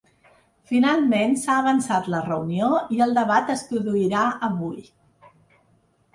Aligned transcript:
Finalment 0.69 1.35
s’ha 1.41 1.57
avançat 1.63 2.09
la 2.13 2.21
reunió 2.31 2.71
i 2.97 3.03
el 3.07 3.15
debat 3.19 3.53
es 3.59 3.63
produirà 3.75 4.25
avui. 4.51 4.83